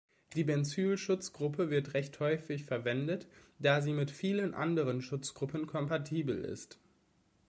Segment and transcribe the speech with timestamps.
[0.33, 3.27] Die Benzyl-Schutzgruppe wird recht häufig verwendet,
[3.59, 6.79] da sie mit vielen anderen Schutzgruppen kompatibel ist.